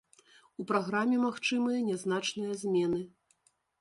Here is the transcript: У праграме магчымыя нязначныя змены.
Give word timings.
У 0.61 0.63
праграме 0.71 1.19
магчымыя 1.25 1.85
нязначныя 1.91 2.59
змены. 2.63 3.01